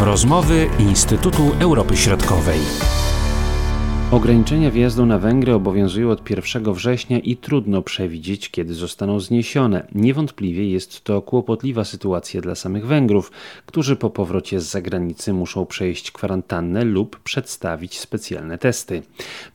Rozmowy 0.00 0.70
Instytutu 0.78 1.42
Europy 1.60 1.96
Środkowej. 1.96 2.58
Ograniczenia 4.10 4.70
wjazdu 4.70 5.06
na 5.06 5.18
Węgry 5.18 5.54
obowiązują 5.54 6.10
od 6.10 6.30
1 6.30 6.72
września 6.72 7.18
i 7.18 7.36
trudno 7.36 7.82
przewidzieć, 7.82 8.50
kiedy 8.50 8.74
zostaną 8.74 9.20
zniesione. 9.20 9.86
Niewątpliwie 9.94 10.70
jest 10.70 11.04
to 11.04 11.22
kłopotliwa 11.22 11.84
sytuacja 11.84 12.40
dla 12.40 12.54
samych 12.54 12.86
Węgrów, 12.86 13.32
którzy 13.66 13.96
po 13.96 14.10
powrocie 14.10 14.60
z 14.60 14.70
zagranicy 14.70 15.32
muszą 15.32 15.66
przejść 15.66 16.10
kwarantannę 16.10 16.84
lub 16.84 17.20
przedstawić 17.20 17.98
specjalne 17.98 18.58
testy. 18.58 19.02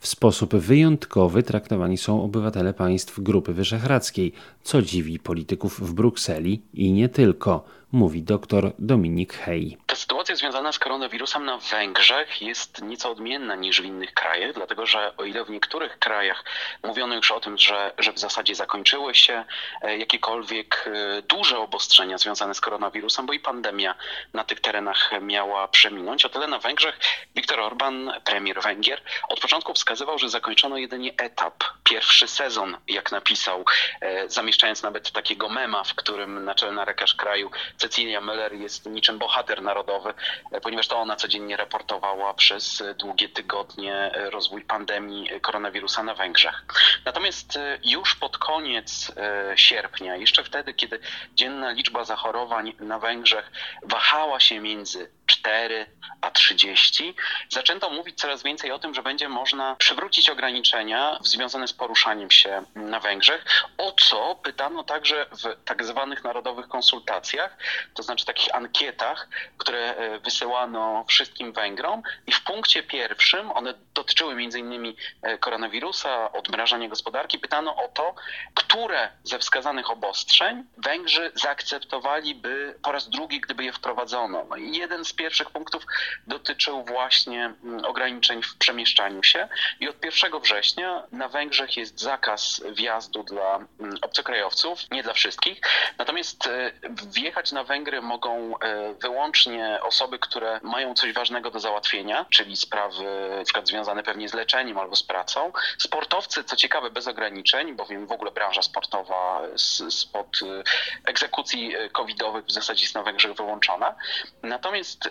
W 0.00 0.06
sposób 0.06 0.54
wyjątkowy 0.54 1.42
traktowani 1.42 1.98
są 1.98 2.22
obywatele 2.22 2.74
państw 2.74 3.20
Grupy 3.20 3.52
Wyszehradzkiej, 3.52 4.32
co 4.62 4.82
dziwi 4.82 5.18
polityków 5.18 5.80
w 5.80 5.94
Brukseli 5.94 6.62
i 6.74 6.92
nie 6.92 7.08
tylko 7.08 7.64
mówi 7.94 8.22
dr 8.22 8.72
Dominik 8.78 9.34
Hej. 9.34 9.78
Ta 9.86 9.96
sytuacja 9.96 10.36
związana 10.36 10.72
z 10.72 10.78
koronawirusem 10.78 11.44
na 11.44 11.58
Węgrzech 11.58 12.42
jest 12.42 12.82
nieco 12.82 13.10
odmienna 13.10 13.54
niż 13.54 13.82
w 13.82 13.84
innych 13.84 14.14
krajach, 14.14 14.54
dlatego 14.54 14.86
że 14.86 15.16
o 15.16 15.24
ile 15.24 15.44
w 15.44 15.50
niektórych 15.50 15.98
krajach 15.98 16.44
mówiono 16.82 17.14
już 17.14 17.30
o 17.30 17.40
tym, 17.40 17.58
że, 17.58 17.92
że 17.98 18.12
w 18.12 18.18
zasadzie 18.18 18.54
zakończyły 18.54 19.14
się 19.14 19.44
e, 19.82 19.98
jakiekolwiek 19.98 20.84
e, 20.86 21.22
duże 21.22 21.58
obostrzenia 21.58 22.18
związane 22.18 22.54
z 22.54 22.60
koronawirusem, 22.60 23.26
bo 23.26 23.32
i 23.32 23.40
pandemia 23.40 23.94
na 24.32 24.44
tych 24.44 24.60
terenach 24.60 25.10
miała 25.22 25.68
przeminąć, 25.68 26.24
o 26.24 26.28
tyle 26.28 26.46
na 26.46 26.58
Węgrzech 26.58 27.00
Viktor 27.36 27.60
Orban, 27.60 28.12
premier 28.24 28.62
Węgier, 28.62 29.02
od 29.28 29.40
początku 29.40 29.74
wskazywał, 29.74 30.18
że 30.18 30.28
zakończono 30.28 30.76
jedynie 30.76 31.12
etap, 31.16 31.64
pierwszy 31.84 32.28
sezon, 32.28 32.76
jak 32.88 33.12
napisał, 33.12 33.64
e, 34.00 34.28
zamieszczając 34.28 34.82
nawet 34.82 35.12
takiego 35.12 35.48
mema, 35.48 35.84
w 35.84 35.94
którym 35.94 36.44
naczelna 36.44 36.84
lekarz 36.84 37.14
kraju 37.14 37.50
Cecilia 37.84 38.20
Müller 38.20 38.52
jest 38.54 38.86
niczym 38.86 39.18
bohater 39.18 39.62
narodowy, 39.62 40.14
e, 40.52 40.60
ponieważ 40.60 40.88
to 40.88 40.98
ona 40.98 41.16
codziennie 41.16 41.56
raportowała 41.56 42.34
przez 42.34 42.82
długie 42.98 43.28
tygodnie 43.28 43.94
e, 43.94 44.30
rozwój 44.30 44.62
pandemii 44.62 45.40
koronawirusa 45.40 46.02
na 46.02 46.14
Węgrzech. 46.14 46.64
Natomiast 47.04 47.56
e, 47.56 47.78
już 47.84 48.14
pod 48.14 48.38
koniec 48.38 49.12
sierpnia, 49.56 50.16
jeszcze 50.16 50.44
wtedy, 50.44 50.74
kiedy 50.74 50.98
dzienna 51.34 51.70
liczba 51.70 52.04
zachorowań 52.04 52.72
na 52.80 52.98
Węgrzech 52.98 53.52
wahała 53.82 54.40
się 54.40 54.60
między 54.60 55.10
4 55.26 55.86
a 56.20 56.30
30, 56.30 57.14
zaczęto 57.48 57.90
mówić 57.90 58.20
coraz 58.20 58.42
więcej 58.42 58.72
o 58.72 58.78
tym, 58.78 58.94
że 58.94 59.02
będzie 59.02 59.28
można 59.28 59.76
przywrócić 59.76 60.30
ograniczenia 60.30 61.18
związane 61.22 61.68
z 61.68 61.72
poruszaniem 61.72 62.30
się 62.30 62.62
na 62.74 63.00
Węgrzech, 63.00 63.44
o 63.78 63.92
co 63.92 64.34
pytano 64.34 64.84
także 64.84 65.26
w 65.30 65.64
tak 65.64 65.84
zwanych 65.84 66.24
narodowych 66.24 66.68
konsultacjach, 66.68 67.56
to 67.94 68.02
znaczy 68.02 68.24
takich 68.24 68.54
ankietach, 68.54 69.28
które 69.58 69.96
e, 69.96 70.18
wysyłano 70.18 71.04
wszystkim 71.08 71.52
Węgrom 71.52 72.02
i 72.26 72.32
w 72.32 72.44
punkcie 72.44 72.82
pierwszym, 72.82 73.50
one 73.50 73.74
dotyczyły 73.94 74.32
m.in. 74.32 74.94
E, 75.22 75.38
koronawirusa, 75.38 76.32
odmrażania 76.32 76.88
gospodarki, 76.88 77.38
pytano 77.38 77.76
o 77.76 77.88
to, 77.88 78.14
które 78.54 79.08
ze 79.24 79.38
wskazanych 79.38 79.90
obostrzeń 79.90 80.64
Węgrzy 80.78 81.32
zaakceptowaliby 81.34 82.78
po 82.82 82.92
raz 82.92 83.10
drugi, 83.10 83.40
gdyby 83.40 83.64
je 83.64 83.72
wprowadzono. 83.72 84.46
No 84.50 84.56
jeden 84.56 85.04
z 85.04 85.13
pierwszych 85.14 85.50
punktów 85.50 85.86
dotyczył 86.26 86.84
właśnie 86.84 87.54
mm, 87.64 87.84
ograniczeń 87.84 88.42
w 88.42 88.56
przemieszczaniu 88.56 89.22
się 89.22 89.48
i 89.80 89.88
od 89.88 90.04
1 90.04 90.40
września 90.40 91.02
na 91.12 91.28
Węgrzech 91.28 91.76
jest 91.76 92.00
zakaz 92.00 92.62
wjazdu 92.72 93.22
dla 93.22 93.56
mm, 93.56 93.98
obcokrajowców, 94.02 94.90
nie 94.90 95.02
dla 95.02 95.12
wszystkich. 95.12 95.60
Natomiast 95.98 96.46
e, 96.46 96.72
wjechać 97.12 97.52
na 97.52 97.64
Węgry 97.64 98.02
mogą 98.02 98.58
e, 98.58 98.94
wyłącznie 98.94 99.78
osoby, 99.82 100.18
które 100.18 100.60
mają 100.62 100.94
coś 100.94 101.12
ważnego 101.12 101.50
do 101.50 101.60
załatwienia, 101.60 102.26
czyli 102.30 102.56
sprawy 102.56 103.04
na 103.38 103.44
przykład 103.44 103.68
związane 103.68 104.02
pewnie 104.02 104.28
z 104.28 104.34
leczeniem 104.34 104.78
albo 104.78 104.96
z 104.96 105.02
pracą. 105.02 105.52
Sportowcy, 105.78 106.44
co 106.44 106.56
ciekawe, 106.56 106.90
bez 106.90 107.08
ograniczeń, 107.08 107.76
bowiem 107.76 108.06
w 108.06 108.12
ogóle 108.12 108.30
branża 108.30 108.62
sportowa 108.62 109.42
spod 109.90 110.40
e, 110.42 110.62
egzekucji 111.10 111.74
covidowych 111.92 112.44
w 112.44 112.52
zasadzie 112.52 112.84
jest 112.84 112.94
na 112.94 113.02
Węgrzech 113.02 113.34
wyłączona. 113.34 113.94
Natomiast 114.42 115.03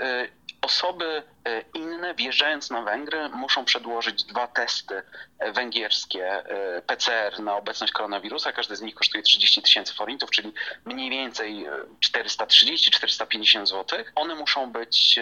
osoby 0.63 1.23
e, 1.45 1.61
inne 1.73 2.15
wjeżdżając 2.15 2.69
na 2.69 2.81
Węgry 2.81 3.29
muszą 3.29 3.65
przedłożyć 3.65 4.23
dwa 4.23 4.47
testy 4.47 5.01
e, 5.39 5.51
węgierskie 5.51 6.25
e, 6.25 6.81
PCR 6.81 7.39
na 7.39 7.55
obecność 7.55 7.93
koronawirusa. 7.93 8.51
Każdy 8.51 8.75
z 8.75 8.81
nich 8.81 8.95
kosztuje 8.95 9.23
30 9.23 9.61
tysięcy 9.61 9.93
forintów, 9.93 10.31
czyli 10.31 10.53
mniej 10.85 11.09
więcej 11.09 11.65
430-450 12.05 13.65
zł. 13.65 13.99
One 14.15 14.35
muszą 14.35 14.71
być 14.71 15.19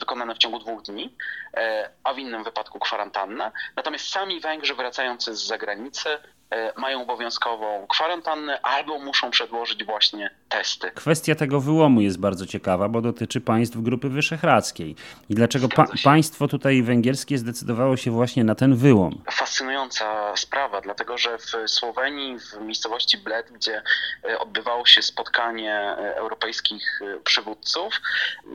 wykonane 0.00 0.34
w 0.34 0.38
ciągu 0.38 0.58
dwóch 0.58 0.82
dni, 0.82 1.16
a 2.04 2.14
w 2.14 2.18
innym 2.18 2.44
wypadku 2.44 2.78
kwarantanna. 2.78 3.52
Natomiast 3.76 4.08
sami 4.08 4.40
Węgrzy 4.40 4.74
wracający 4.74 5.36
z 5.36 5.46
zagranicy 5.46 6.18
E, 6.50 6.72
mają 6.76 7.02
obowiązkową 7.02 7.86
kwarantannę 7.86 8.60
albo 8.62 8.98
muszą 8.98 9.30
przedłożyć 9.30 9.84
właśnie 9.84 10.30
testy. 10.48 10.90
Kwestia 10.90 11.34
tego 11.34 11.60
wyłomu 11.60 12.00
jest 12.00 12.18
bardzo 12.18 12.46
ciekawa, 12.46 12.88
bo 12.88 13.00
dotyczy 13.00 13.40
państw 13.40 13.76
Grupy 13.76 14.08
Wyszehradzkiej. 14.08 14.96
I 15.28 15.34
dlaczego 15.34 15.68
pa 15.68 15.86
państwo 16.04 16.48
tutaj 16.48 16.82
węgierskie 16.82 17.38
zdecydowało 17.38 17.96
się 17.96 18.10
właśnie 18.10 18.44
na 18.44 18.54
ten 18.54 18.76
wyłom? 18.76 19.22
Fascynująca 19.32 20.36
sprawa, 20.36 20.80
dlatego 20.80 21.18
że 21.18 21.38
w 21.38 21.70
Słowenii, 21.70 22.38
w 22.38 22.60
miejscowości 22.60 23.18
Bled, 23.18 23.52
gdzie 23.52 23.82
e, 24.24 24.38
odbywało 24.38 24.86
się 24.86 25.02
spotkanie 25.02 25.74
e, 25.74 26.16
europejskich 26.16 27.00
przywódców, 27.24 28.00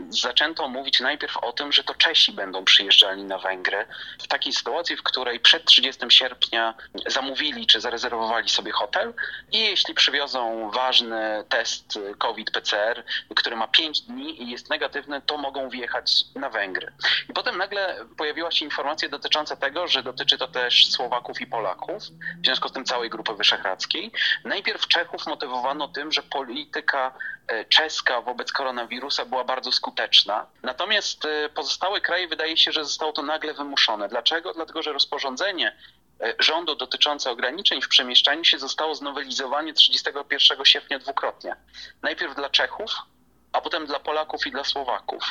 zaczęto 0.10 0.68
mówić 0.68 1.00
najpierw 1.00 1.38
o 1.38 1.52
tym, 1.52 1.72
że 1.72 1.84
to 1.84 1.94
Czesi 1.96 2.32
będą 2.32 2.66
przyjeżdżali 2.66 3.24
na 3.24 3.38
Węgry. 3.38 3.86
W 4.24 4.28
takiej 4.28 4.54
sytuacji, 4.54 4.98
w 4.98 5.04
której 5.04 5.40
przed 5.40 5.66
30 5.66 6.06
sierpnia 6.10 6.74
zamówili 7.08 7.68
czy 7.68 7.82
zarezerwowali 7.82 8.50
sobie 8.50 8.72
hotel 8.72 9.14
i 9.52 9.60
jeśli 9.60 9.94
przywiozą 9.94 10.72
ważny 10.72 11.44
test 11.50 11.91
COVID-PCR, 12.18 13.04
który 13.36 13.56
ma 13.56 13.68
5 13.68 14.02
dni 14.02 14.44
i 14.44 14.52
jest 14.52 14.70
negatywny, 14.70 15.22
to 15.22 15.38
mogą 15.38 15.70
wjechać 15.70 16.24
na 16.36 16.50
Węgry. 16.50 16.94
I 17.30 17.34
potem 17.34 17.58
nagle 17.58 18.06
pojawiła 18.18 18.52
się 18.52 18.66
informacja 18.66 19.10
dotycząca 19.10 19.56
tego, 19.56 19.88
że 19.88 20.04
dotyczy 20.04 20.38
to 20.38 20.48
też 20.48 20.92
Słowaków 20.92 21.42
i 21.42 21.48
Polaków, 21.48 22.04
w 22.42 22.46
związku 22.46 22.70
z 22.70 22.72
tym 22.72 22.86
całej 22.86 23.10
Grupy 23.10 23.34
Wyszehradzkiej. 23.34 24.12
Najpierw 24.46 24.88
Czechów 24.88 25.28
motywowano 25.28 25.88
tym, 25.88 26.12
że 26.12 26.24
polityka 26.24 27.14
e, 27.48 27.66
czeska 27.66 28.22
wobec 28.22 28.52
koronawirusa 28.52 29.26
była 29.26 29.44
bardzo 29.44 29.72
skuteczna. 29.72 30.46
Natomiast 30.64 31.26
e, 31.26 31.50
pozostałe 31.50 32.02
kraje 32.02 32.28
wydaje 32.28 32.58
się, 32.58 32.72
że 32.72 32.86
zostało 32.86 33.12
to 33.12 33.22
nagle 33.22 33.54
wymuszone. 33.54 34.10
Dlaczego? 34.10 34.54
Dlatego, 34.54 34.84
że 34.84 34.94
rozporządzenie 34.94 35.76
rządu 36.40 36.76
dotyczące 36.76 37.32
ograniczeń 37.32 37.82
w 37.82 37.88
przemieszczaniu 37.88 38.44
się 38.44 38.60
zostało 38.60 38.96
znowelizowane 38.96 39.74
31 39.74 40.66
sierpnia 40.66 41.00
dwukrotnie. 41.00 41.56
Najpierw 42.02 42.36
dla 42.36 42.50
Czechów, 42.50 42.92
a 43.54 43.62
potem 43.62 43.86
dla 43.86 44.00
Polaków 44.00 44.48
i 44.48 44.52
dla 44.52 44.64
Słowaków. 44.64 45.24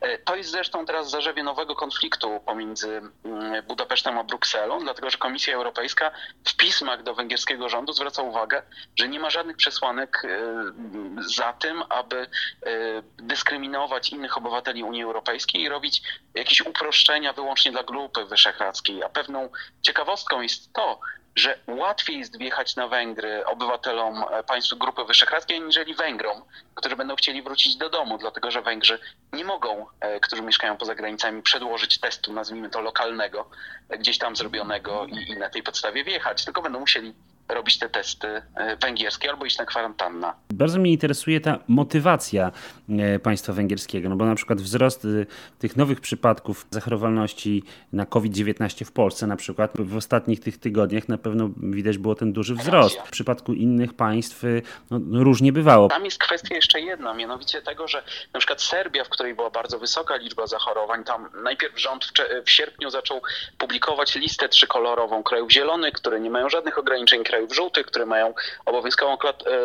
E, 0.00 0.18
to 0.18 0.36
jest 0.36 0.50
zresztą 0.50 0.86
teraz 0.86 1.10
zarzewie 1.10 1.42
nowego 1.42 1.76
konfliktu 1.76 2.40
pomiędzy 2.46 3.02
mm, 3.24 3.62
Budapesztem 3.66 4.18
a 4.18 4.24
Brukselą, 4.24 4.78
dlatego 4.78 5.10
że 5.10 5.18
Komisja 5.18 5.54
Europejska 5.54 6.10
w 6.44 6.56
pismach 6.56 7.02
do 7.02 7.14
węgierskiego 7.14 7.68
rządu 7.68 7.92
zwraca 7.92 8.22
uwagę, 8.22 8.62
że 8.96 9.08
nie 9.08 9.20
ma 9.20 9.30
żadnych 9.30 9.56
przesłanek 9.56 10.22
e, 10.24 10.28
za 11.36 11.52
tym, 11.52 11.82
aby 11.88 12.16
e, 12.16 12.28
dyskryminować 13.16 14.10
innych 14.10 14.38
obywateli 14.38 14.82
Unii 14.82 15.02
Europejskiej 15.02 15.62
i 15.62 15.68
robić 15.68 16.02
jakieś 16.34 16.60
uproszczenia 16.60 17.32
wyłącznie 17.32 17.72
dla 17.72 17.82
Grupy 17.82 18.24
Wyszehradzkiej. 18.24 19.02
A 19.02 19.08
pewną 19.08 19.48
ciekawostką 19.82 20.40
jest 20.40 20.72
to, 20.72 21.00
że 21.36 21.58
łatwiej 21.66 22.18
jest 22.18 22.38
wjechać 22.38 22.76
na 22.76 22.88
Węgry 22.88 23.46
obywatelom 23.46 24.24
e, 24.30 24.42
państw 24.42 24.74
Grupy 24.74 25.04
Wyszehradzkiej, 25.04 25.56
aniżeli 25.56 25.94
Węgrom, 25.94 26.42
którzy 26.74 26.96
będą 26.96 27.16
chcieli 27.16 27.42
wrócić 27.42 27.76
do 27.76 27.90
domu, 27.90 28.18
dlatego 28.18 28.50
że 28.50 28.62
Węgrzy 28.62 28.98
nie 29.32 29.44
mogą, 29.44 29.86
e, 30.00 30.20
którzy 30.20 30.42
mieszkają 30.42 30.76
poza 30.76 30.94
granicami, 30.94 31.42
przedłożyć 31.42 31.98
testu, 31.98 32.32
nazwijmy 32.32 32.70
to 32.70 32.80
lokalnego, 32.80 33.50
e, 33.88 33.98
gdzieś 33.98 34.18
tam 34.18 34.36
zrobionego 34.36 35.06
i, 35.06 35.32
i 35.32 35.36
na 35.36 35.50
tej 35.50 35.62
podstawie 35.62 36.04
wjechać, 36.04 36.44
tylko 36.44 36.62
będą 36.62 36.80
musieli 36.80 37.14
robić 37.48 37.78
te 37.78 37.88
testy 37.88 38.26
e, 38.54 38.76
węgierskie 38.76 39.30
albo 39.30 39.44
iść 39.44 39.58
na 39.58 39.64
kwarantannę. 39.64 40.32
Bardzo 40.50 40.78
mnie 40.78 40.90
interesuje 40.90 41.40
ta 41.40 41.58
motywacja 41.68 42.52
e, 42.88 43.18
państwa 43.18 43.52
węgierskiego, 43.52 44.08
no 44.08 44.16
bo 44.16 44.26
na 44.26 44.34
przykład 44.34 44.60
wzrost 44.60 45.04
e, 45.04 45.08
tych 45.58 45.76
nowych 45.76 46.00
przypadków 46.00 46.66
zachorowalności 46.70 47.62
na 47.92 48.06
COVID-19 48.06 48.84
w 48.84 48.92
Polsce 48.92 49.26
na 49.26 49.36
przykład 49.36 49.70
w 49.78 49.96
ostatnich 49.96 50.40
tych 50.40 50.58
tygodniach 50.58 51.08
na 51.08 51.18
pewno 51.18 51.50
widać 51.56 51.98
było 51.98 52.14
ten 52.14 52.32
duży 52.32 52.54
wzrost. 52.54 53.00
W 53.00 53.10
przypadku 53.10 53.52
innych 53.52 53.94
państw 53.94 54.42
no, 54.90 54.98
no, 54.98 55.24
różnie 55.24 55.52
bywało. 55.52 55.88
Tam 55.88 56.04
jest 56.04 56.18
kwestia 56.18 56.54
jeszcze 56.54 56.80
jedna, 56.80 57.14
mianowicie 57.14 57.62
tego, 57.62 57.88
że 57.88 58.02
na 58.32 58.40
przykład 58.40 58.62
Serbia, 58.62 59.04
w 59.04 59.08
której 59.08 59.34
była 59.34 59.50
bardzo 59.50 59.78
wysoka 59.78 60.16
liczba 60.16 60.46
zachorowań, 60.46 61.04
tam 61.04 61.28
najpierw 61.42 61.80
rząd 61.80 62.04
w, 62.04 62.12
w 62.44 62.50
sierpniu 62.50 62.90
zaczął 62.90 63.22
publikować 63.58 64.14
listę 64.14 64.48
trzykolorową 64.48 65.22
krajów 65.22 65.52
zielonych, 65.52 65.92
które 65.92 66.20
nie 66.20 66.30
mają 66.30 66.48
żadnych 66.48 66.78
ograniczeń 66.78 67.24
krajów 67.36 67.54
żółtych, 67.54 67.86
które 67.86 68.06
mają 68.06 68.34
obowiązkową 68.64 69.16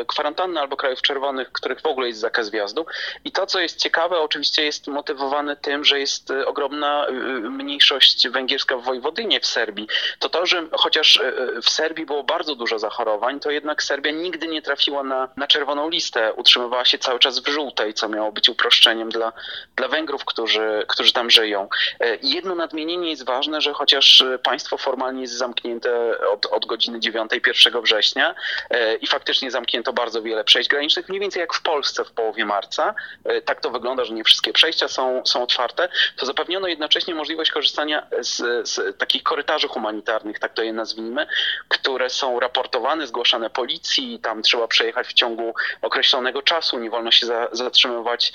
kwarantannę, 0.07 0.61
albo 0.61 0.77
krajów 0.77 1.01
czerwonych, 1.01 1.51
których 1.51 1.81
w 1.81 1.85
ogóle 1.85 2.07
jest 2.07 2.19
zakaz 2.19 2.49
wjazdu. 2.49 2.85
I 3.25 3.31
to, 3.31 3.45
co 3.45 3.59
jest 3.59 3.79
ciekawe, 3.79 4.19
oczywiście 4.19 4.63
jest 4.63 4.87
motywowane 4.87 5.55
tym, 5.55 5.85
że 5.85 5.99
jest 5.99 6.31
ogromna 6.45 7.07
mniejszość 7.41 8.27
węgierska 8.27 8.77
w 8.77 8.83
Wojwodynie 8.83 9.39
w 9.39 9.45
Serbii. 9.45 9.87
To 10.19 10.29
to, 10.29 10.45
że 10.45 10.67
chociaż 10.71 11.21
w 11.63 11.69
Serbii 11.69 12.05
było 12.05 12.23
bardzo 12.23 12.55
dużo 12.55 12.79
zachorowań, 12.79 13.39
to 13.39 13.51
jednak 13.51 13.83
Serbia 13.83 14.11
nigdy 14.11 14.47
nie 14.47 14.61
trafiła 14.61 15.03
na, 15.03 15.29
na 15.37 15.47
czerwoną 15.47 15.89
listę. 15.89 16.33
Utrzymywała 16.33 16.85
się 16.85 16.97
cały 16.97 17.19
czas 17.19 17.39
w 17.39 17.47
żółtej, 17.47 17.93
co 17.93 18.09
miało 18.09 18.31
być 18.31 18.49
uproszczeniem 18.49 19.09
dla, 19.09 19.33
dla 19.75 19.87
Węgrów, 19.87 20.25
którzy, 20.25 20.85
którzy 20.87 21.13
tam 21.13 21.31
żyją. 21.31 21.69
E, 21.99 22.17
jedno 22.21 22.55
nadmienienie 22.55 23.09
jest 23.09 23.25
ważne, 23.25 23.61
że 23.61 23.73
chociaż 23.73 24.23
państwo 24.43 24.77
formalnie 24.77 25.21
jest 25.21 25.33
zamknięte 25.33 25.91
od, 26.29 26.45
od 26.45 26.65
godziny 26.65 26.99
9 26.99 27.31
1 27.65 27.81
września 27.81 28.35
e, 28.69 28.95
i 28.95 29.07
faktycznie 29.07 29.51
zamknięto 29.51 29.93
bardzo 29.93 30.21
wiele 30.21 30.43
przejść 30.43 30.69
granicznych, 30.69 31.09
mniej 31.09 31.21
więcej 31.21 31.39
jak 31.39 31.53
w 31.53 31.61
Polsce 31.61 32.05
w 32.05 32.11
połowie 32.11 32.45
marca, 32.45 32.95
e, 33.25 33.41
tak 33.41 33.61
to 33.61 33.69
wygląda, 33.69 34.05
że 34.05 34.13
nie 34.13 34.23
wszystkie 34.23 34.53
przejścia 34.53 34.87
są, 34.87 35.21
są 35.25 35.43
otwarte, 35.43 35.89
to 36.17 36.25
zapewniono 36.25 36.67
jednocześnie 36.67 37.15
możliwość 37.15 37.51
korzystania 37.51 38.07
z, 38.19 38.69
z 38.69 38.97
takich 38.97 39.23
korytarzy 39.23 39.67
humanitarnych, 39.67 40.39
tak 40.39 40.53
to 40.53 40.63
je 40.63 40.73
nazwijmy, 40.73 41.27
które 41.67 42.09
są 42.09 42.39
raportowane, 42.39 43.07
zgłaszane 43.07 43.49
policji, 43.49 44.19
tam 44.19 44.41
trzeba 44.41 44.67
przejechać 44.67 45.07
w 45.07 45.13
ciągu 45.13 45.53
określonego 45.81 46.41
czasu, 46.41 46.79
nie 46.79 46.89
wolno 46.89 47.11
się 47.11 47.25
za, 47.25 47.49
zatrzymywać 47.51 48.33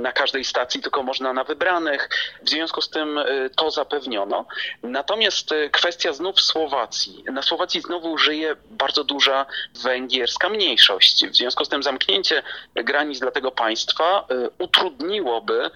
na 0.00 0.12
każdej 0.12 0.44
stacji, 0.44 0.82
tylko 0.82 1.02
można 1.02 1.32
na 1.32 1.44
wybranych. 1.44 2.08
W 2.42 2.50
związku 2.50 2.82
z 2.82 2.90
tym 2.90 3.18
e, 3.18 3.50
to 3.56 3.70
zapewniono. 3.70 4.46
Natomiast 4.82 5.50
kwestia 5.72 6.12
znów 6.12 6.40
Słowacji. 6.40 7.24
Na 7.32 7.42
Słowacji 7.42 7.80
znowu 7.80 8.18
żyje 8.18 8.31
bardzo 8.70 9.04
duża 9.04 9.46
węgierska 9.82 10.48
mniejszość. 10.48 11.26
W 11.26 11.36
związku 11.36 11.64
z 11.64 11.68
tym 11.68 11.82
zamknięcie 11.82 12.42
granic 12.74 13.20
dla 13.20 13.30
tego 13.30 13.50
państwa 13.50 14.26
e, 14.30 14.50
utrudniłoby 14.58 15.70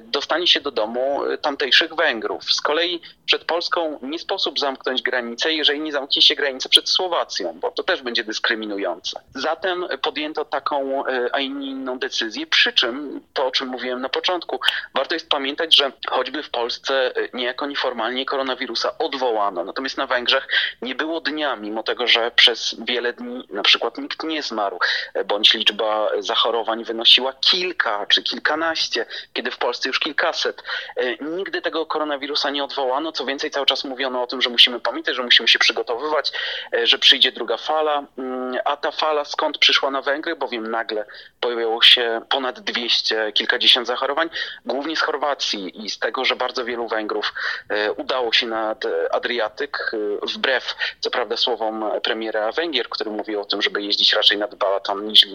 dostanie 0.00 0.46
się 0.46 0.60
do 0.60 0.70
domu 0.70 1.24
e, 1.24 1.38
tamtejszych 1.38 1.94
Węgrów. 1.94 2.52
Z 2.52 2.60
kolei 2.60 3.00
przed 3.26 3.44
Polską 3.44 3.98
nie 4.02 4.18
sposób 4.18 4.58
zamknąć 4.58 5.02
granicy, 5.02 5.52
jeżeli 5.52 5.80
nie 5.80 5.92
zamknie 5.92 6.22
się 6.22 6.34
granicy 6.34 6.68
przed 6.68 6.88
Słowacją, 6.88 7.58
bo 7.60 7.70
to 7.70 7.82
też 7.82 8.02
będzie 8.02 8.24
dyskryminujące. 8.24 9.20
Zatem 9.34 9.86
podjęto 10.02 10.44
taką, 10.44 11.06
e, 11.06 11.28
a 11.32 11.40
nie 11.40 11.70
inną 11.70 11.98
decyzję, 11.98 12.46
przy 12.46 12.72
czym 12.72 13.20
to, 13.32 13.46
o 13.46 13.50
czym 13.50 13.68
mówiłem 13.68 14.00
na 14.00 14.08
początku, 14.08 14.60
warto 14.94 15.14
jest 15.14 15.28
pamiętać, 15.28 15.76
że 15.76 15.92
choćby 16.08 16.42
w 16.42 16.50
Polsce 16.50 17.12
niejako 17.34 17.66
nieformalnie 17.66 18.26
koronawirusa 18.26 18.98
odwołano, 18.98 19.64
natomiast 19.64 19.96
na 19.96 20.06
Węgrzech 20.06 20.48
nie 20.82 20.94
było 20.94 21.20
dnia, 21.20 21.56
mimo 21.56 21.82
tego, 21.82 22.06
że 22.06 22.30
przez 22.30 22.76
wiele 22.78 23.12
dni 23.12 23.46
na 23.50 23.62
przykład 23.62 23.98
nikt 23.98 24.22
nie 24.22 24.42
zmarł, 24.42 24.78
bądź 25.24 25.54
liczba 25.54 26.10
zachorowań 26.18 26.84
wynosiła 26.84 27.32
kilka 27.32 28.06
czy 28.06 28.22
kilkanaście, 28.22 29.06
kiedy 29.32 29.50
w 29.50 29.59
Polsce 29.60 29.88
już 29.88 29.98
kilkaset. 29.98 30.62
E, 30.96 31.24
nigdy 31.24 31.62
tego 31.62 31.86
koronawirusa 31.86 32.50
nie 32.50 32.64
odwołano, 32.64 33.12
co 33.12 33.26
więcej 33.26 33.50
cały 33.50 33.66
czas 33.66 33.84
mówiono 33.84 34.22
o 34.22 34.26
tym, 34.26 34.42
że 34.42 34.50
musimy 34.50 34.80
pamiętać, 34.80 35.16
że 35.16 35.22
musimy 35.22 35.48
się 35.48 35.58
przygotowywać, 35.58 36.32
e, 36.74 36.86
że 36.86 36.98
przyjdzie 36.98 37.32
druga 37.32 37.56
fala, 37.56 38.04
mm, 38.18 38.29
a 38.64 38.76
ta 38.76 38.90
fala 38.90 39.24
skąd 39.24 39.58
przyszła 39.58 39.90
na 39.90 40.02
Węgry, 40.02 40.36
bowiem 40.36 40.70
nagle 40.70 41.04
pojawiło 41.40 41.82
się 41.82 42.20
ponad 42.28 42.60
200, 42.60 43.32
kilkadziesiąt 43.32 43.86
zachorowań, 43.86 44.30
głównie 44.64 44.96
z 44.96 45.00
Chorwacji 45.00 45.84
i 45.84 45.90
z 45.90 45.98
tego, 45.98 46.24
że 46.24 46.36
bardzo 46.36 46.64
wielu 46.64 46.88
Węgrów 46.88 47.34
e, 47.68 47.92
udało 47.92 48.32
się 48.32 48.46
nad 48.46 48.84
Adriatyk, 49.10 49.92
wbrew 50.34 50.74
co 51.00 51.10
prawda 51.10 51.36
słowom 51.36 51.84
premiera 52.02 52.52
Węgier, 52.52 52.88
który 52.88 53.10
mówił 53.10 53.40
o 53.40 53.44
tym, 53.44 53.62
żeby 53.62 53.82
jeździć 53.82 54.12
raczej 54.12 54.38
nad 54.38 54.54
Balaton 54.54 55.06
niż 55.06 55.26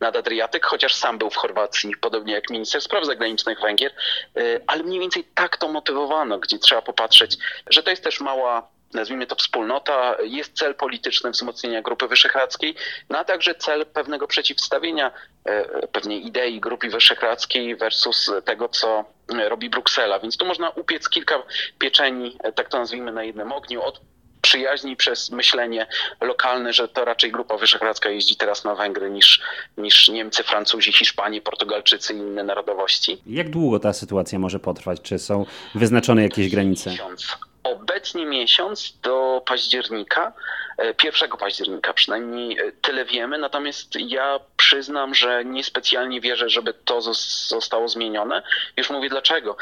nad 0.00 0.16
Adriatyk, 0.16 0.66
chociaż 0.66 0.94
sam 0.94 1.18
był 1.18 1.30
w 1.30 1.36
Chorwacji, 1.36 1.96
podobnie 2.00 2.34
jak 2.34 2.50
minister 2.50 2.80
spraw 2.80 3.04
zagranicznych 3.04 3.60
Węgier, 3.60 3.92
y, 4.38 4.60
ale 4.66 4.82
mniej 4.82 5.00
więcej 5.00 5.24
tak 5.34 5.56
to 5.56 5.68
motywowano, 5.68 6.38
gdzie 6.38 6.58
trzeba 6.58 6.82
popatrzeć, 6.82 7.36
że 7.70 7.82
to 7.82 7.90
jest 7.90 8.04
też 8.04 8.20
mała 8.20 8.68
nazwijmy 8.94 9.26
to 9.26 9.36
wspólnota, 9.36 10.16
jest 10.22 10.52
cel 10.52 10.74
polityczny 10.74 11.30
wzmocnienia 11.30 11.82
Grupy 11.82 12.08
Wyszehradzkiej, 12.08 12.74
no 13.10 13.18
a 13.18 13.24
także 13.24 13.54
cel 13.54 13.86
pewnego 13.86 14.26
przeciwstawienia 14.26 15.12
y, 15.82 15.88
pewnej 15.88 16.26
idei 16.26 16.60
Grupy 16.60 16.88
Wyszehradzkiej 16.88 17.76
versus 17.76 18.30
tego, 18.44 18.68
co 18.68 19.04
robi 19.48 19.70
Bruksela. 19.70 20.18
Więc 20.18 20.36
tu 20.36 20.46
można 20.46 20.70
upiec 20.70 21.08
kilka 21.08 21.42
pieczeni, 21.78 22.38
tak 22.54 22.68
to 22.68 22.78
nazwijmy, 22.78 23.12
na 23.12 23.24
jednym 23.24 23.52
ogniu, 23.52 23.82
od 23.82 24.00
przyjaźni 24.42 24.96
przez 24.96 25.30
myślenie 25.30 25.86
lokalne, 26.20 26.72
że 26.72 26.88
to 26.88 27.04
raczej 27.04 27.32
Grupa 27.32 27.56
Wyszehradzka 27.56 28.10
jeździ 28.10 28.36
teraz 28.36 28.64
na 28.64 28.74
Węgry 28.74 29.10
niż, 29.10 29.40
niż 29.76 30.08
Niemcy, 30.08 30.42
Francuzi, 30.42 30.92
Hiszpanie, 30.92 31.40
Portugalczycy 31.40 32.14
i 32.14 32.16
inne 32.16 32.44
narodowości. 32.44 33.22
Jak 33.26 33.50
długo 33.50 33.78
ta 33.78 33.92
sytuacja 33.92 34.38
może 34.38 34.58
potrwać? 34.58 35.00
Czy 35.02 35.18
są 35.18 35.46
wyznaczone 35.74 36.22
jakieś 36.22 36.50
granice? 36.50 36.90
Miesiąc. 36.90 37.38
Obecnie 37.62 38.26
miesiąc 38.26 38.98
do 39.02 39.42
października, 39.46 40.32
1 41.04 41.32
e, 41.32 41.36
października 41.36 41.92
przynajmniej 41.92 42.58
e, 42.58 42.72
tyle 42.72 43.04
wiemy, 43.04 43.38
natomiast 43.38 43.96
ja 43.96 44.40
przyznam, 44.56 45.14
że 45.14 45.44
niespecjalnie 45.44 46.20
wierzę, 46.20 46.48
żeby 46.48 46.74
to 46.74 47.00
zostało 47.48 47.88
zmienione. 47.88 48.42
Już 48.76 48.90
mówię 48.90 49.08
dlaczego. 49.08 49.56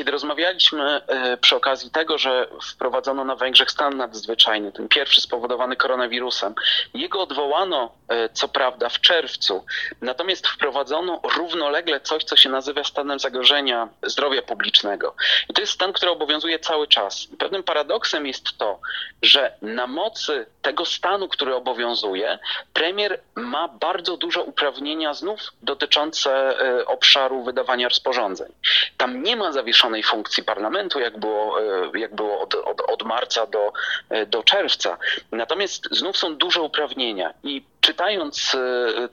E, 0.00 0.02
kiedy 0.02 0.12
rozmawialiśmy 0.12 1.00
przy 1.40 1.56
okazji 1.56 1.90
tego, 1.90 2.18
że 2.18 2.46
wprowadzono 2.72 3.24
na 3.24 3.36
Węgrzech 3.36 3.70
stan 3.70 3.96
nadzwyczajny, 3.96 4.72
ten 4.72 4.88
pierwszy 4.88 5.20
spowodowany 5.20 5.76
koronawirusem, 5.76 6.54
jego 6.94 7.20
odwołano 7.20 7.92
co 8.32 8.48
prawda 8.48 8.88
w 8.88 9.00
czerwcu, 9.00 9.64
natomiast 10.00 10.48
wprowadzono 10.48 11.20
równolegle 11.36 12.00
coś, 12.00 12.24
co 12.24 12.36
się 12.36 12.48
nazywa 12.48 12.84
stanem 12.84 13.18
zagrożenia 13.18 13.88
zdrowia 14.02 14.42
publicznego. 14.42 15.14
I 15.48 15.54
to 15.54 15.60
jest 15.60 15.72
stan, 15.72 15.92
który 15.92 16.10
obowiązuje 16.10 16.58
cały 16.58 16.88
czas. 16.88 17.28
Pewnym 17.38 17.62
paradoksem 17.62 18.26
jest 18.26 18.58
to, 18.58 18.80
że 19.22 19.52
na 19.62 19.86
mocy 19.86 20.46
tego 20.62 20.86
stanu, 20.86 21.28
który 21.28 21.54
obowiązuje, 21.54 22.38
premier 22.72 23.20
ma 23.34 23.68
bardzo 23.68 24.16
dużo 24.16 24.42
uprawnienia 24.42 25.14
znów 25.14 25.40
dotyczące 25.62 26.30
e, 26.60 26.86
obszaru 26.86 27.44
wydawania 27.44 27.88
rozporządzeń. 27.88 28.52
Tam 28.96 29.22
nie 29.22 29.36
ma 29.36 29.52
zawieszonej 29.90 30.02
funkcji 30.02 30.44
parlamentu, 30.44 31.00
jak 31.00 31.18
było, 31.18 31.60
e, 31.60 31.98
jak 31.98 32.14
było 32.14 32.40
od, 32.40 32.54
od, 32.54 32.80
od 32.80 33.02
marca 33.02 33.46
do, 33.46 33.72
e, 34.10 34.26
do 34.26 34.42
czerwca. 34.42 34.98
Natomiast 35.32 35.88
znów 35.90 36.16
są 36.16 36.36
duże 36.36 36.62
uprawnienia 36.62 37.34
i 37.42 37.62
czytając 37.80 38.56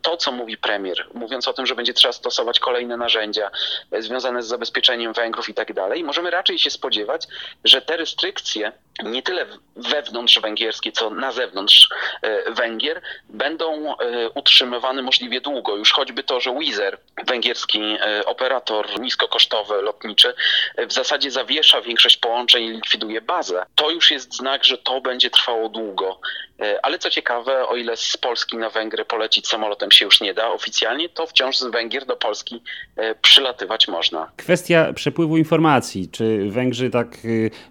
to, 0.02 0.18
co 0.18 0.32
mówi 0.32 0.58
premier, 0.58 1.08
mówiąc 1.14 1.48
o 1.48 1.54
tym, 1.54 1.66
że 1.66 1.76
będzie 1.76 1.94
trzeba 1.94 2.12
stosować 2.12 2.60
kolejne 2.60 2.98
narzędzia 2.98 3.52
związane 4.00 4.44
z 4.44 4.48
zabezpieczeniem 4.48 5.14
Węgrów 5.14 5.50
i 5.50 5.54
tak 5.54 5.74
dalej, 5.74 6.04
możemy 6.04 6.32
raczej 6.32 6.60
się 6.60 6.70
spodziewać, 6.70 7.28
że 7.64 7.82
te 7.82 7.98
restrykcje 7.98 8.72
nie 9.04 9.24
tyle 9.24 9.46
wewnątrz 9.76 10.40
węgierskie, 10.40 10.92
co 10.92 11.10
na 11.10 11.32
zewnątrz 11.32 11.90
e, 12.22 12.52
Węgier, 12.52 13.02
będą 13.30 13.98
e, 13.98 14.30
utrzymywane 14.30 15.02
możliwie 15.02 15.42
długo. 15.42 15.76
Już 15.76 15.92
choćby 15.92 16.24
to, 16.24 16.40
że 16.40 16.56
Wizer, 16.60 16.98
węgierski 17.28 17.80
e, 17.82 18.26
operator 18.26 19.00
niskokosztowy, 19.00 19.82
lotniczy, 19.82 20.34
w 20.78 20.94
zasadzie 20.94 21.32
zawiesza 21.32 21.82
większość 21.82 22.18
połączeń 22.18 22.64
i 22.64 22.70
likwiduje 22.70 23.22
bazę. 23.22 23.66
To 23.76 23.90
już 23.90 24.12
jest 24.12 24.36
znak, 24.36 24.64
że 24.64 24.78
to 24.78 25.02
będzie 25.02 25.30
trwało 25.30 25.70
długo. 25.70 26.20
Ale 26.82 27.00
co 27.00 27.10
ciekawe, 27.10 27.68
o 27.68 27.76
ile 27.76 27.98
z 27.98 28.18
Polski 28.18 28.58
na 28.58 28.70
Węgry 28.70 29.06
polecić 29.06 29.48
samolotem 29.48 29.92
się 29.92 30.06
już 30.06 30.22
nie 30.22 30.34
da 30.34 30.52
oficjalnie, 30.52 31.10
to 31.10 31.28
wciąż 31.28 31.58
z 31.58 31.64
Węgier 31.64 32.06
do 32.06 32.16
Polski 32.16 32.62
przylatywać 33.22 33.88
można. 33.88 34.32
Kwestia 34.38 34.94
przepływu 34.94 35.38
informacji. 35.38 36.10
Czy 36.12 36.50
Węgrzy 36.50 36.90
tak 36.90 37.08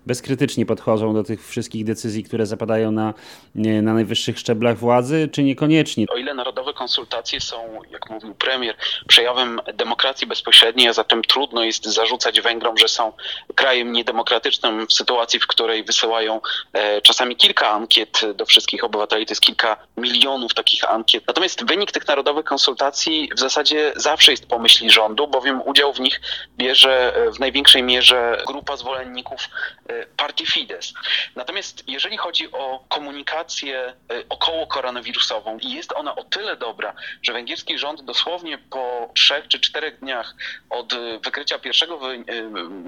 bezkrytycznie 0.07 0.67
podchodzą 0.67 1.15
do 1.15 1.25
tych 1.25 1.49
wszystkich 1.49 1.85
decyzji, 1.85 2.25
które 2.25 2.47
zapadają 2.47 2.93
na, 2.93 3.15
na 3.55 3.95
najwyższych 3.95 4.39
szczeblach 4.39 4.79
władzy, 4.79 5.29
czy 5.33 5.43
niekoniecznie? 5.43 6.07
O 6.09 6.17
ile 6.17 6.35
narodowe 6.35 6.73
konsultacje 6.73 7.41
są, 7.41 7.81
jak 7.91 8.11
mówił 8.11 8.35
premier, 8.35 8.77
przejawem 9.09 9.61
demokracji 9.75 10.27
bezpośredniej, 10.27 10.89
a 10.89 10.93
zatem 10.93 11.23
trudno 11.23 11.65
jest 11.65 11.85
zarzucać 11.85 12.41
Węgrom, 12.41 12.79
że 12.79 12.89
są 12.89 13.13
krajem 13.55 13.93
niedemokratycznym 13.93 14.87
w 14.87 14.93
sytuacji, 14.93 15.41
w 15.41 15.47
której 15.47 15.85
wysyłają 15.85 16.41
e, 16.73 17.01
czasami 17.01 17.37
kilka 17.37 17.69
ankiet 17.69 18.21
do 18.35 18.47
wszystkich 18.47 18.76
obywateli, 18.85 19.27
to 19.27 19.33
jest 19.33 19.43
kilka 19.43 19.77
milionów 19.97 20.55
takich 20.55 20.91
ankiet. 20.91 21.25
Natomiast 21.27 21.65
wynik 21.65 21.93
tych 21.93 22.09
narodowych 22.09 22.45
konsultacji 22.45 23.31
w 23.37 23.41
zasadzie 23.41 23.93
zawsze 23.97 24.31
jest 24.31 24.47
po 24.47 24.59
myśli 24.59 24.91
rządu, 24.91 25.29
bowiem 25.29 25.63
udział 25.63 25.93
w 25.93 26.01
nich 26.01 26.21
bierze 26.57 27.13
w 27.37 27.39
największej 27.39 27.83
mierze 27.83 28.43
grupa 28.47 28.77
zwolenników 28.77 29.49
e, 29.89 30.07
partii 30.07 30.47
Fidesz. 30.47 30.93
Natomiast 31.37 31.89
jeżeli 31.89 32.17
chodzi 32.17 32.53
o 32.53 32.85
komunikację 32.89 33.95
y, 34.13 34.25
około 34.29 34.67
koronawirusową, 34.67 35.59
jest 35.63 35.93
ona 35.93 36.15
o 36.15 36.25
tyle 36.25 36.57
dobra, 36.57 36.95
że 37.23 37.33
węgierski 37.33 37.79
rząd 37.79 38.03
dosłownie 38.03 38.59
po 38.59 39.11
trzech 39.15 39.49
czy 39.49 39.61
czterech 39.61 39.99
dniach 40.01 40.35
od 40.71 40.95
wykrycia 41.25 41.59
pierwszego 41.59 42.15
y, 42.15 42.25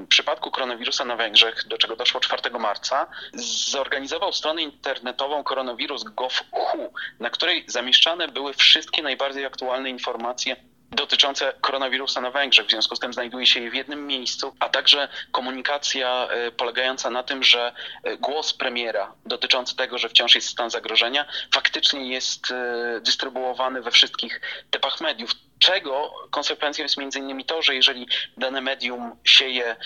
przypadku 0.08 0.50
koronawirusa 0.50 1.04
na 1.04 1.16
Węgrzech, 1.16 1.64
do 1.68 1.78
czego 1.78 1.96
doszło 1.96 2.20
4 2.20 2.50
marca, 2.58 3.06
zorganizował 3.70 4.32
stronę 4.32 4.62
internetową 4.62 5.44
koronawirus 5.78 6.04
gov.hu, 6.04 6.92
na 7.20 7.30
której 7.30 7.64
zamieszczane 7.66 8.28
były 8.28 8.54
wszystkie 8.54 9.02
najbardziej 9.02 9.46
aktualne 9.46 9.90
informacje 9.90 10.56
dotyczące 10.90 11.52
koronawirusa 11.60 12.20
na 12.20 12.30
Węgrzech. 12.30 12.66
W 12.66 12.70
związku 12.70 12.96
z 12.96 12.98
tym 12.98 13.12
znajduje 13.12 13.46
się 13.46 13.60
je 13.60 13.70
w 13.70 13.74
jednym 13.74 14.06
miejscu, 14.06 14.54
a 14.60 14.68
także 14.68 15.08
komunikacja 15.32 16.28
e, 16.30 16.50
polegająca 16.50 17.10
na 17.10 17.22
tym, 17.22 17.42
że 17.42 17.72
e, 18.02 18.16
głos 18.16 18.52
premiera 18.52 19.12
dotyczący 19.26 19.76
tego, 19.76 19.98
że 19.98 20.08
wciąż 20.08 20.34
jest 20.34 20.48
stan 20.48 20.70
zagrożenia, 20.70 21.24
faktycznie 21.54 22.08
jest 22.08 22.50
e, 22.50 23.00
dystrybuowany 23.00 23.82
we 23.82 23.90
wszystkich 23.90 24.40
typach 24.70 25.00
mediów. 25.00 25.30
Czego 25.68 26.14
konsekwencją 26.30 26.82
jest 26.82 26.96
między 26.96 27.18
innymi 27.18 27.44
to, 27.44 27.62
że 27.62 27.74
jeżeli 27.74 28.08
dane 28.36 28.60
medium 28.60 29.16
sieje 29.24 29.76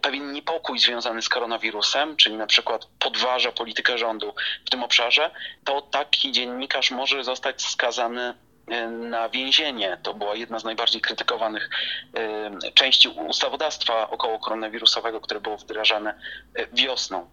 pewien 0.00 0.32
niepokój 0.32 0.78
związany 0.78 1.22
z 1.22 1.28
koronawirusem, 1.28 2.16
czyli 2.16 2.36
na 2.36 2.46
przykład 2.46 2.86
podważa 2.98 3.52
politykę 3.52 3.98
rządu 3.98 4.34
w 4.66 4.70
tym 4.70 4.82
obszarze, 4.82 5.30
to 5.64 5.82
taki 5.82 6.32
dziennikarz 6.32 6.90
może 6.90 7.24
zostać 7.24 7.62
skazany 7.66 8.34
E, 8.51 8.51
na 8.90 9.28
więzienie. 9.28 9.98
To 10.02 10.14
była 10.14 10.34
jedna 10.34 10.58
z 10.58 10.64
najbardziej 10.64 11.00
krytykowanych 11.00 11.70
e, 12.14 12.72
części 12.74 13.08
ustawodawstwa 13.08 14.10
około 14.10 14.38
koronawirusowego, 14.38 15.20
które 15.20 15.40
było 15.40 15.56
wdrażane 15.56 16.14
e, 16.54 16.66
wiosną. 16.72 17.30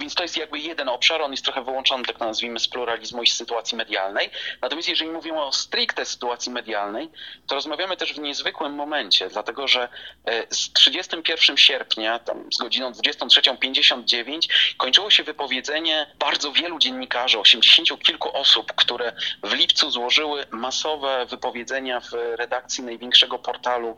Więc 0.00 0.14
to 0.14 0.22
jest 0.22 0.36
jakby 0.36 0.58
jeden 0.58 0.88
obszar, 0.88 1.22
on 1.22 1.30
jest 1.30 1.44
trochę 1.44 1.64
wyłączony, 1.64 2.04
tak 2.04 2.20
nazwijmy, 2.20 2.60
z 2.60 2.68
pluralizmu 2.68 3.22
i 3.22 3.26
z 3.26 3.36
sytuacji 3.36 3.76
medialnej. 3.76 4.30
Natomiast 4.62 4.88
jeżeli 4.88 5.10
mówimy 5.10 5.42
o 5.42 5.52
stricte 5.52 6.04
sytuacji 6.04 6.52
medialnej, 6.52 7.10
to 7.46 7.54
rozmawiamy 7.54 7.96
też 7.96 8.12
w 8.12 8.18
niezwykłym 8.18 8.72
momencie, 8.72 9.28
dlatego 9.28 9.68
że 9.68 9.88
z 10.50 10.72
31 10.72 11.56
sierpnia, 11.56 12.18
tam 12.18 12.52
z 12.52 12.58
godziną 12.58 12.90
23.59 12.90 14.48
kończyło 14.76 15.10
się 15.10 15.22
wypowiedzenie 15.22 16.06
bardzo 16.18 16.52
wielu 16.52 16.78
dziennikarzy, 16.78 17.38
80 17.38 18.02
kilku 18.02 18.36
osób, 18.36 18.72
które 18.72 19.12
w 19.42 19.52
lipcu 19.52 19.90
złożyły 19.90 20.46
masowe 20.68 21.26
wypowiedzenia 21.26 22.00
w 22.00 22.12
redakcji 22.12 22.84
największego 22.84 23.38
portalu 23.38 23.96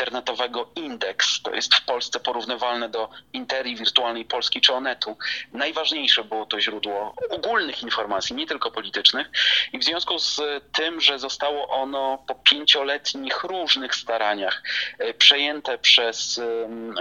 internetowego 0.00 0.70
Index. 0.76 1.42
To 1.42 1.54
jest 1.54 1.74
w 1.74 1.84
Polsce 1.84 2.20
porównywalne 2.20 2.88
do 2.88 3.08
Interi, 3.32 3.76
Wirtualnej 3.76 4.24
Polski 4.24 4.60
czy 4.60 4.74
Onetu. 4.74 5.16
Najważniejsze 5.52 6.24
było 6.24 6.46
to 6.46 6.60
źródło 6.60 7.14
ogólnych 7.30 7.82
informacji, 7.82 8.36
nie 8.36 8.46
tylko 8.46 8.70
politycznych. 8.70 9.30
I 9.72 9.78
w 9.78 9.84
związku 9.84 10.18
z 10.18 10.40
tym, 10.72 11.00
że 11.00 11.18
zostało 11.18 11.68
ono 11.68 12.24
po 12.26 12.34
pięcioletnich 12.34 13.44
różnych 13.44 13.94
staraniach 13.94 14.62
e, 14.98 15.14
przejęte 15.14 15.78
przez, 15.78 16.40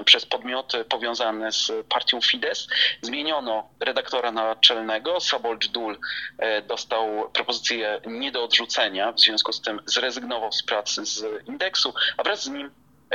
przez 0.05 0.25
podmioty 0.25 0.85
powiązane 0.85 1.51
z 1.51 1.71
partią 1.89 2.21
Fidesz, 2.21 2.67
zmieniono 3.01 3.69
redaktora 3.79 4.31
naczelnego. 4.31 5.19
Sabolcz 5.19 5.67
Dul 5.67 5.97
e, 6.37 6.61
dostał 6.61 7.29
propozycję 7.33 8.01
nie 8.05 8.31
do 8.31 8.43
odrzucenia, 8.43 9.11
w 9.11 9.19
związku 9.19 9.53
z 9.53 9.61
tym 9.61 9.81
zrezygnował 9.85 10.51
z 10.51 10.63
pracy 10.63 11.05
z 11.05 11.47
indeksu, 11.47 11.93
a 12.17 12.23
wraz 12.23 12.43
z 12.43 12.47
nim 12.47 12.71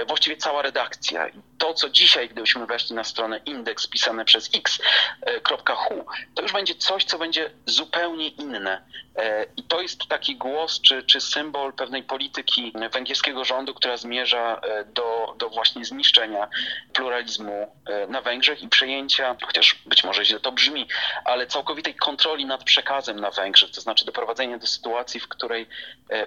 właściwie 0.07 0.37
cała 0.37 0.63
redakcja. 0.63 1.27
To, 1.59 1.75
co 1.75 1.91
dzisiaj, 1.91 2.29
gdybyśmy 2.29 2.67
weszli 2.67 2.97
na 2.97 3.05
stronę 3.05 3.41
indeks 3.47 3.87
pisane 3.87 4.25
przez 4.25 4.51
x.hu, 4.55 6.07
to 6.35 6.43
już 6.43 6.53
będzie 6.53 6.75
coś, 6.75 7.05
co 7.05 7.19
będzie 7.19 7.51
zupełnie 7.67 8.29
inne. 8.29 8.83
E, 9.17 9.47
I 9.57 9.63
to 9.63 9.81
jest 9.81 10.07
taki 10.09 10.37
głos 10.37 10.81
czy, 10.81 11.03
czy 11.03 11.21
symbol 11.21 11.73
pewnej 11.73 12.03
polityki 12.03 12.73
węgierskiego 12.93 13.45
rządu, 13.45 13.75
która 13.75 13.97
zmierza 13.97 14.61
e, 14.63 14.85
do, 14.85 15.35
do 15.39 15.51
właśnie 15.51 15.85
zniszczenia 15.85 16.49
pluralizmu 16.93 17.73
na 18.09 18.21
Węgrzech 18.21 18.63
i 18.63 18.69
przejęcia, 18.69 19.37
chociaż 19.47 19.83
być 19.87 20.05
może 20.05 20.25
źle 20.25 20.41
to 20.41 20.53
brzmi, 20.53 20.89
ale 21.25 21.47
całkowitej 21.47 21.95
kontroli 21.95 22.47
nad 22.47 22.65
przekazem 22.65 23.21
na 23.21 23.31
Węgrzech, 23.31 23.71
to 23.71 23.81
znaczy 23.81 24.05
doprowadzenia 24.05 24.59
do 24.59 24.67
sytuacji, 24.67 25.21
w 25.21 25.29
której 25.29 25.69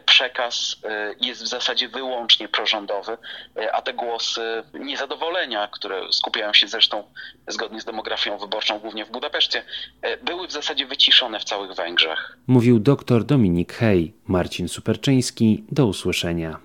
przekaz 0.05 0.75
jest 1.21 1.43
w 1.43 1.47
zasadzie 1.47 1.89
wyłącznie 1.89 2.47
prorządowy, 2.47 3.17
E, 3.56 3.56
a 3.73 3.81
te 3.81 3.93
głosy 3.93 4.63
niezadowolenia, 4.73 5.67
które 5.67 6.01
skupiają 6.11 6.53
się 6.53 6.67
zresztą 6.67 7.03
zgodnie 7.47 7.81
z 7.81 7.85
demografią 7.85 8.37
wyborczą 8.37 8.79
głównie 8.79 9.05
w 9.05 9.11
Budapeszcie, 9.11 9.63
e, 10.01 10.17
były 10.17 10.47
w 10.47 10.51
zasadzie 10.51 10.85
wyciszone 10.85 11.39
w 11.39 11.43
całych 11.43 11.73
Węgrzech. 11.73 12.37
Mówił 12.47 12.79
dr 12.79 13.23
Dominik 13.23 13.73
Hej, 13.73 14.13
Marcin 14.27 14.67
Superczyński. 14.67 15.63
Do 15.71 15.85
usłyszenia. 15.85 16.59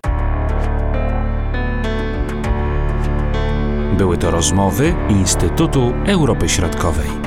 Były 3.98 4.18
to 4.18 4.30
rozmowy 4.30 4.94
Instytutu 5.08 5.92
Europy 6.06 6.48
Środkowej. 6.48 7.21